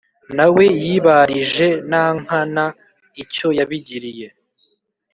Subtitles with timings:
[0.37, 2.65] nawe yibarije nankana
[3.23, 4.27] icyo yabigiriye